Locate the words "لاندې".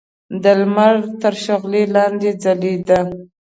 1.95-2.29